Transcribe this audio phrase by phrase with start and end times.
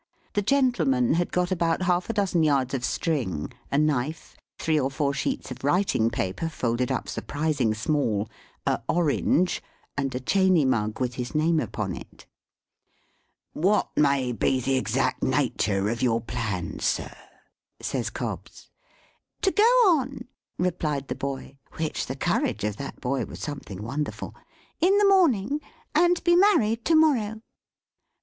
[0.33, 4.89] The gentleman had got about half a dozen yards of string, a knife, three or
[4.89, 8.27] four sheets of writing paper folded up surprising small,
[8.65, 9.61] a orange,
[9.95, 12.25] and a Chaney mug with his name upon it.
[13.53, 17.13] "What may be the exact natur of your plans, sir?"
[17.79, 18.71] says Cobbs.
[19.43, 19.67] "To go
[19.99, 20.27] on,"
[20.57, 24.33] replied the boy, which the courage of that boy was something wonderful!
[24.79, 25.61] "in the morning,
[25.93, 27.43] and be married to morrow."